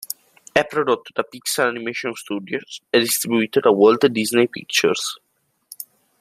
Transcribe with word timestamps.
È 0.51 0.65
prodotto 0.65 1.11
da 1.13 1.21
Pixar 1.21 1.67
Animation 1.67 2.15
Studios 2.15 2.81
e 2.89 2.97
distribuito 3.01 3.59
da 3.59 3.69
Walt 3.69 4.07
Disney 4.07 4.47
Pictures. 4.49 5.21